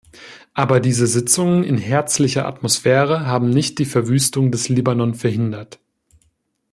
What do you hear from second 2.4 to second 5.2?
Atmosphäre haben nicht die Verwüstung des Libanon